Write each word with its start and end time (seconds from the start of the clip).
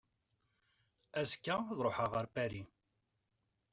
Azekka 1.19 1.55
ad 1.71 1.79
ruḥeɣ 1.85 2.11
ɣer 2.13 2.25
Paris. 2.35 2.71